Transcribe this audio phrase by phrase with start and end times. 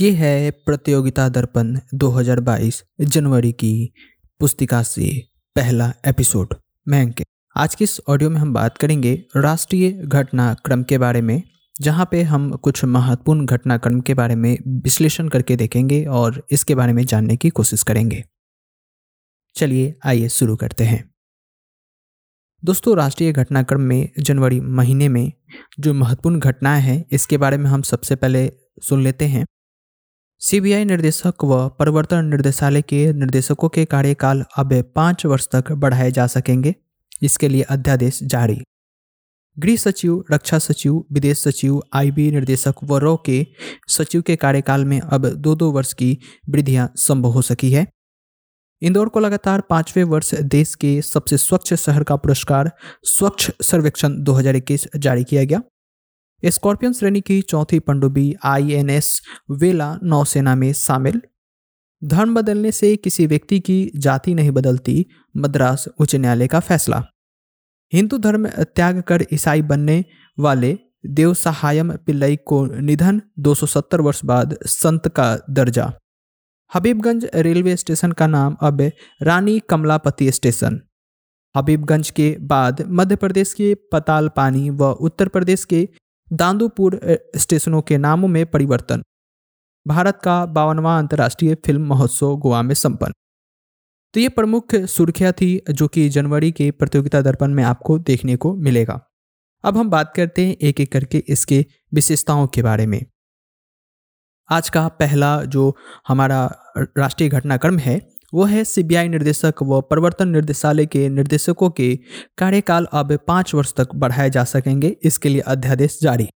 [0.00, 3.92] ये है प्रतियोगिता दर्पण 2022 जनवरी की
[4.40, 6.54] पुस्तिका से पहला एपिसोड
[6.88, 7.26] मैं अंकित
[7.56, 11.42] आज के इस ऑडियो में हम बात करेंगे राष्ट्रीय घटनाक्रम के बारे में,
[11.80, 16.92] जहाँ पे हम कुछ महत्वपूर्ण घटनाक्रम के बारे में विश्लेषण करके देखेंगे और इसके बारे
[16.92, 18.24] में जानने की कोशिश करेंगे।
[19.54, 21.14] चलिए आइए शुरू करते हैं।
[22.64, 25.32] दोस्तों, राष्ट्रीय घटनाक्रम में जनवरी महीने में
[25.80, 28.52] जो महत्वपूर्ण घटनाएँ हैं, इसके बारे में हम सबसे पहले
[28.82, 29.44] सुन लेते हैं।
[30.42, 36.26] सीबीआई निर्देशक व प्रवर्तन निर्देशालय के निर्देशकों के कार्यकाल अब पाँच वर्ष तक बढ़ाए जा
[36.26, 36.74] सकेंगे।
[37.22, 38.58] इसके लिए अध्यादेश जारी।
[39.58, 43.46] गृह सचिव, रक्षा सचिव, विदेश सचिव, आईबी निर्देशक व रो के
[43.88, 46.18] सचिव के कार्यकाल में अब दो दो वर्ष की
[46.48, 47.86] वृद्धियाँ संभव हो सकी है।
[48.82, 52.72] इंदौर को लगातार पाँचवें वर्ष देश के सबसे स्वच्छ शहर का पुरस्कार
[53.04, 55.62] स्वच्छ सर्वेक्षण 2021 जारी किया गया।
[56.50, 61.22] स्कॉर्पियन श्रेणी की चौथी पनडुब्बी आईएनएस वेला नौसेना में शामिल।
[62.04, 67.04] धर्म बदलने से किसी व्यक्ति की जाति नहीं बदलती, मद्रास उच्च न्यायालय का फैसला।
[67.92, 70.04] हिंदू धर्म त्याग कर ईसाई बनने
[70.38, 75.92] वाले देव सहायम पिल्लई को निधन 270 वर्ष बाद संत का दर्जा।
[76.74, 78.90] हबीबगंज रेलवे स्टेशन का नाम अब
[79.22, 80.80] रानी कमलापति स्टेशन।
[81.56, 85.88] हबीबगंज के बाद मध्य प्रदेश के पतालपानी व उत्तर प्रदेश के
[86.32, 87.00] दांदूपुर
[87.36, 89.02] स्टेशनों के नामों में परिवर्तन।
[89.86, 93.12] भारत का बावनवा अंतर्राष्ट्रीय फ़िल्म महोत्सव गोवा में संपन्न।
[94.14, 98.54] तो ये प्रमुख सुर्खियाँ थी, जो कि जनवरी के प्रतियोगिता दर्पण में आपको देखने को
[98.54, 99.00] मिलेगा।
[99.64, 103.04] अब हम बात करते हैं एक एक करके इसके विशेषताओं के बारे में।
[104.50, 105.76] आज का पहला जो
[106.08, 106.44] हमारा
[106.78, 111.94] राष्ट्रीय घटनाक्रम है वो है सीबीआई निर्देशक व प्रवर्तन निर्देशालय के निर्देशकों के
[112.38, 116.28] कार्यकाल अब पाँच वर्ष तक बढ़ाए जा सकेंगे। इसके लिए अध्यादेश जारी।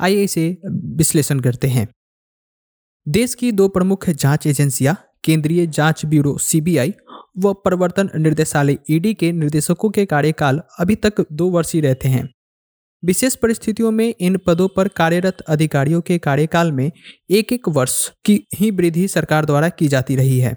[0.00, 0.48] आइए इसे
[0.96, 1.88] विश्लेषण करते हैं।
[3.06, 6.92] देश की दो प्रमुख जाँच एजेंसियाँ, केंद्रीय जाँच ब्यूरो सीबीआई
[7.38, 12.28] व प्रवर्तन निर्देशालय ईडी के निर्देशकों के कार्यकाल अभी तक दो वर्ष ही रहते हैं।
[13.04, 16.90] विशेष परिस्थितियों में इन पदों पर कार्यरत अधिकारियों के कार्यकाल में
[17.30, 20.56] एक एक वर्ष की ही वृद्धि सरकार द्वारा की जाती रही है।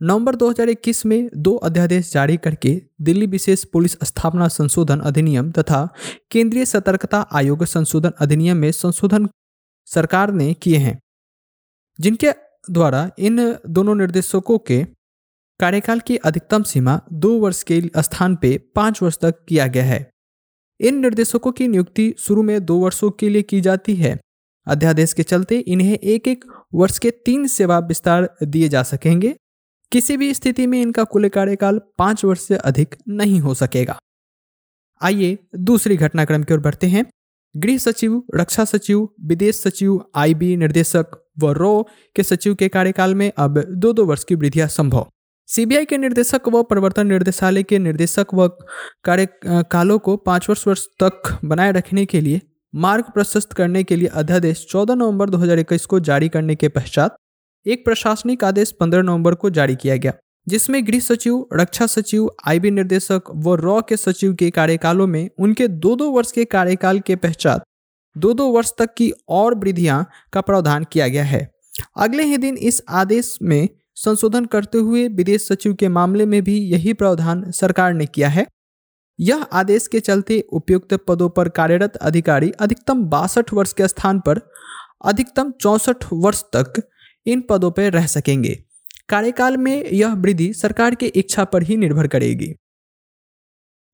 [0.00, 2.70] नवंबर 2021 में दो अध्यादेश जारी करके
[3.00, 5.88] दिल्ली विशेष पुलिस स्थापना संशोधन अधिनियम तथा
[6.30, 9.28] केंद्रीय सतर्कता आयोग संशोधन अधिनियम में संशोधन
[9.88, 10.98] सरकार ने किए हैं,
[11.98, 12.30] जिनके
[12.70, 14.82] द्वारा इन दोनों निर्देशकों के
[15.60, 20.10] कार्यकाल की अधिकतम सीमा दो वर्ष के स्थान पे पाँच वर्ष तक किया गया है।
[20.80, 24.18] इन निर्देशकों की नियुक्ति शुरू में दो वर्षों के लिए की जाती है।
[24.66, 26.44] अध्यादेश के चलते इन्हें एक एक
[26.74, 29.34] वर्ष के तीन सेवा विस्तार दिए जा सकेंगे।
[29.92, 33.98] किसी भी स्थिति में इनका कुल कार्यकाल पाँच वर्ष से अधिक नहीं हो सकेगा।
[35.02, 37.04] आइए दूसरी घटनाक्रम की ओर बढ़ते हैं।
[37.56, 41.06] गृह सचिव, रक्षा सचिव, विदेश सचिव, आईबी निर्देशक
[41.38, 45.06] व रो के सचिव के कार्यकाल में अब दो दो वर्ष की वृद्धियाँ संभव।
[45.48, 48.48] सीबीआई के निर्देशक व प्रवर्तन निर्देशालय के निर्देशक व
[49.04, 52.40] कार्यकालों को पाँच वर्ष वर्ष तक बनाए रखने के लिए
[52.74, 57.16] मार्ग प्रशस्त करने के लिए अध्यादेश 14 नवंबर 2021 को जारी करने के पश्चात
[57.66, 60.12] एक प्रशासनिक आदेश 15 नवंबर को जारी किया गया,
[60.46, 65.68] जिसमें गृह सचिव, रक्षा सचिव, आईबी निर्देशक व रॉ के सचिव के कार्यकालों में उनके
[65.68, 67.62] दो दो वर्ष के कार्यकाल के पश्चात
[68.16, 71.48] दो दो वर्ष तक की और वृद्धियाँ का प्रावधान किया गया है।
[71.96, 76.58] अगले ही दिन इस आदेश में संशोधन करते हुए विदेश सचिव के मामले में भी
[76.72, 78.46] यही प्रावधान सरकार ने किया है।
[79.18, 84.40] यह आदेश के चलते उपयुक्त पदों पर कार्यरत अधिकारी अधिकतम बासठ वर्ष के स्थान पर
[85.04, 86.82] अधिकतम चौसठ वर्ष तक
[87.28, 88.64] इन पदों पर रह सकेंगे।
[89.08, 92.54] कार्यकाल में यह वृद्धि सरकार के इच्छा पर ही निर्भर करेगी।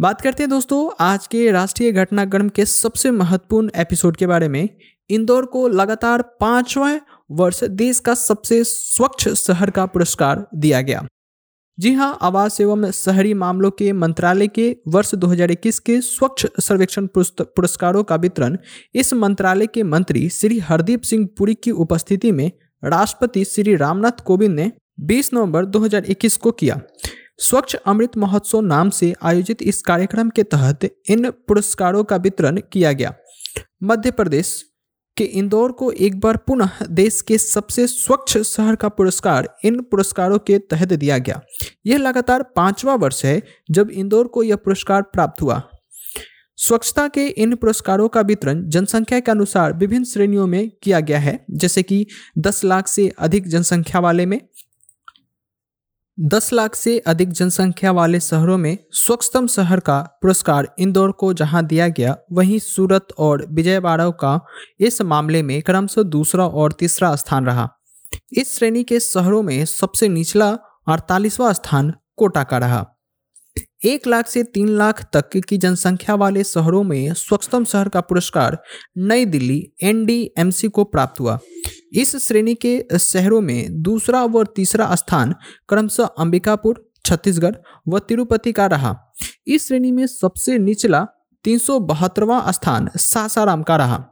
[0.01, 4.69] बात करते हैं दोस्तों, आज के राष्ट्रीय घटनाक्रम के सबसे महत्वपूर्ण एपिसोड के बारे में।
[5.11, 7.01] इंदौर को लगातार पांचवा
[7.31, 11.07] वर्ष देश का सबसे स्वच्छ शहर का पुरस्कार दिया गया।
[11.79, 18.05] जी हाँ, आवास एवं शहरी मामलों के मंत्रालय के वर्ष 2021 के स्वच्छ सर्वेक्षण पुरस्कारों
[18.05, 18.59] का वितरण
[18.95, 22.51] इस मंत्रालय के मंत्री श्री हरदीप सिंह पुरी की उपस्थिति में
[22.85, 26.81] राष्ट्रपति श्री रामनाथ कोविंद ने 20 नवंबर 2021 को किया।
[27.39, 32.93] स्वच्छ अमृत महोत्सव नाम से आयोजित इस कार्यक्रम के तहत इन पुरस्कारों का वितरण किया
[32.93, 33.15] गया।
[33.83, 34.65] मध्य प्रदेश
[35.17, 40.39] के इंदौर को एक बार पुनः देश के सबसे स्वच्छ शहर का पुरस्कार इन पुरस्कारों
[40.39, 41.41] के तहत दिया गया।
[41.87, 45.63] यह लगातार पांचवा वर्ष है जब इंदौर को यह पुरस्कार प्राप्त हुआ।
[46.57, 51.45] स्वच्छता के इन पुरस्कारों का वितरण जनसंख्या के अनुसार विभिन्न श्रेणियों में किया गया है,
[51.51, 52.07] जैसे कि
[52.39, 54.41] 10 लाख से अधिक जनसंख्या वाले में,
[56.21, 61.67] दस लाख से अधिक जनसंख्या वाले शहरों में स्वच्छतम शहर का पुरस्कार इंदौर को जहाँ
[61.67, 64.47] दिया गया, वहीं सूरत और विजयवाड़ा का
[64.81, 67.71] इस मामले में क्रमशः दूसरा और तीसरा स्थान रहा।
[68.33, 70.51] इस श्रेणी के शहरों में सबसे निचला
[70.89, 72.94] अड़तालीसवां स्थान कोटा का रहा।
[73.85, 78.63] एक लाख से तीन लाख तक की जनसंख्या वाले शहरों में स्वच्छतम शहर का पुरस्कार
[78.99, 81.39] नई दिल्ली एनडीएमसी को प्राप्त हुआ।
[81.93, 85.35] इस श्रेणी के शहरों में दूसरा व तीसरा स्थान
[85.69, 87.55] क्रमशः अंबिकापुर, छत्तीसगढ़
[87.89, 89.13] व तिरुपति का रहा।
[89.47, 91.07] इस श्रेणी में सबसे निचला
[91.45, 94.05] तीन स्थान सासाराम का रहा।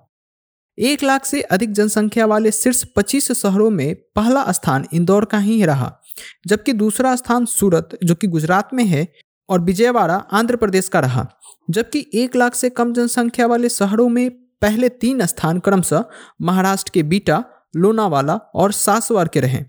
[0.78, 5.64] एक लाख से अधिक जनसंख्या वाले शीर्ष 25 शहरों में पहला स्थान इंदौर का ही
[5.64, 6.00] रहा,
[6.46, 9.12] जबकि दूसरा स्थान सूरत, जो कि गुजरात में है
[9.48, 11.26] और विजयवाड़ा आंध्र प्रदेश का रहा,
[11.70, 14.30] जबकि एक लाख से कम जनसंख्या वाले शहरों में
[14.62, 16.04] पहले तीन स्थान क्रमशः
[16.40, 17.44] महाराष्ट्र के बीटा,
[17.76, 19.64] लोनावाला और सासवार के रहे।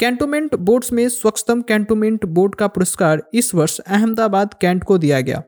[0.00, 5.42] कैंटोमेंट बोर्ड्स में स्वच्छतम कैंटोमेंट बोर्ड का पुरस्कार इस वर्ष अहमदाबाद कैंट को दिया गया।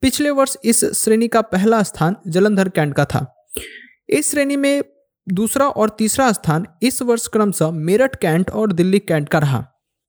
[0.00, 3.26] पिछले वर्ष इस श्रेणी का पहला स्थान जलंधर कैंट का था।
[4.08, 4.84] इस श्रेणी में
[5.28, 9.64] दूसरा और तीसरा स्थान इस वर्ष क्रमशः मेरठ कैंट और दिल्ली कैंट का रहा।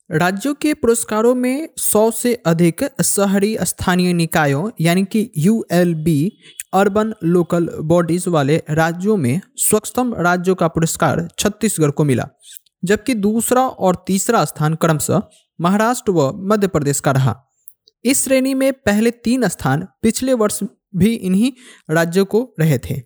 [0.09, 5.59] राज्यों के पुरस्कारों में 100 से अधिक शहरी स्थानीय निकायों, यानी कि यू
[6.73, 12.27] अर्बन लोकल बॉडीज वाले राज्यों में स्वच्छतम राज्यों का पुरस्कार छत्तीसगढ़ को मिला,
[12.83, 15.21] जबकि दूसरा और तीसरा स्थान क्रमशः
[15.61, 17.35] महाराष्ट्र व मध्य प्रदेश का रहा।
[18.05, 20.59] इस श्रेणी में पहले तीन स्थान पिछले वर्ष
[20.95, 21.51] भी इन्हीं
[21.89, 23.01] राज्यों को रहे थे।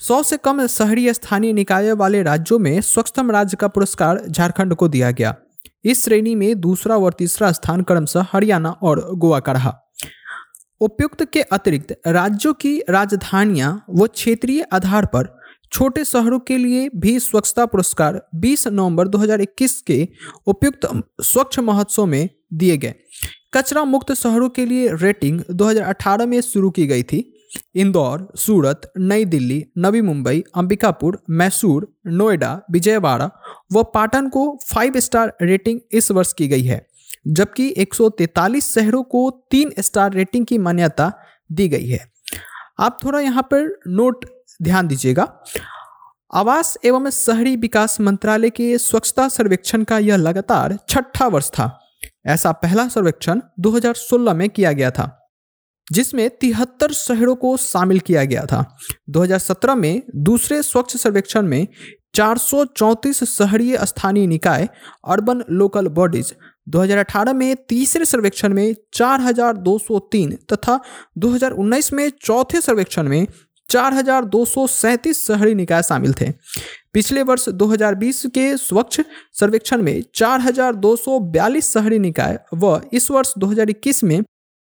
[0.00, 4.88] सौ से कम शहरी स्थानीय निकाय वाले राज्यों में स्वच्छतम राज्य का पुरस्कार झारखंड को
[4.88, 5.36] दिया गया।
[5.84, 9.80] इस श्रेणी में दूसरा और तीसरा स्थान क्रमशः हरियाणा और गोवा का रहा।
[10.80, 15.40] उपयुक्त के अतिरिक्त राज्यों की राजधानियाँ व क्षेत्रीय आधार पर
[15.72, 20.08] छोटे शहरों के लिए भी स्वच्छता पुरस्कार 20 नवंबर 2021 के
[20.46, 22.94] उपयुक्त स्वच्छ महोत्सव में दिए गए।
[23.54, 27.36] कचरा मुक्त शहरों के लिए रेटिंग 2018 में शुरू की गई थी।
[27.74, 33.30] इंदौर, सूरत, नई दिल्ली, नवी मुंबई, अंबिकापुर, मैसूर, नोएडा, विजयवाड़ा
[33.72, 36.86] व पाटन को फाइव स्टार रेटिंग इस वर्ष की गई है,
[37.28, 41.12] जबकि 143 शहरों को तीन स्टार रेटिंग की मान्यता
[41.52, 42.08] दी गई है।
[42.78, 44.24] आप थोड़ा यहाँ पर नोट
[44.62, 45.26] ध्यान दीजिएगा।
[46.34, 51.76] आवास एवं शहरी विकास मंत्रालय के स्वच्छता सर्वेक्षण का यह लगातार छठा वर्ष था।
[52.26, 55.16] ऐसा पहला सर्वेक्षण 2016 में किया गया था,
[55.92, 58.64] जिसमें तिहत्तर शहरों को शामिल किया गया था।
[59.10, 61.66] 2017 में दूसरे स्वच्छ सर्वेक्षण में
[62.14, 64.68] चार शहरीय स्थानीय निकाय
[65.08, 66.32] अर्बन लोकल बॉडीज
[66.68, 70.78] 2018 में तीसरे सर्वेक्षण में 4,203 तथा
[71.18, 73.26] 2019 में चौथे सर्वेक्षण में
[73.68, 76.30] चार हज़ार दो सौ सैंतीस शहरी निकाय शामिल थे।
[76.92, 79.00] पिछले वर्ष 2020 के स्वच्छ
[79.40, 84.22] सर्वेक्षण में 4,242 शहरी निकाय व इस वर्ष 2021 में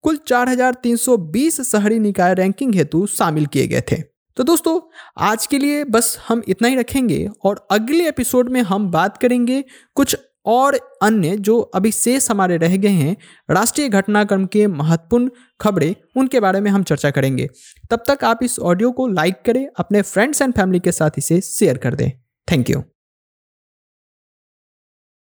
[0.04, 4.02] कुल 4,320 शहरी निकाय रैंकिंग हेतु शामिल किए गए थे।
[4.38, 4.80] तो दोस्तों,
[5.18, 9.64] आज के लिए बस हम इतना ही रखेंगे और अगले एपिसोड में हम बात करेंगे
[9.94, 13.16] कुछ और अन्य जो अभी शेष हमारे रह गए हैं,
[13.50, 15.30] राष्ट्रीय घटनाक्रम के महत्वपूर्ण
[15.60, 17.48] खबरें, उनके बारे में हम चर्चा करेंगे।
[17.90, 21.40] तब तक आप इस ऑडियो को लाइक करें, अपने फ्रेंड्स एंड फैमिली के साथ इसे
[21.40, 22.10] शेयर कर दें।
[22.48, 22.82] Thank you